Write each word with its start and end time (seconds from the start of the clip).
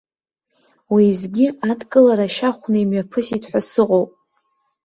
Уеизгьы 0.93 1.47
адкылара 1.69 2.27
шьахәны 2.35 2.77
имҩаԥысит 2.81 3.43
ҳәа 3.49 3.61
сыҟоуп. 3.69 4.11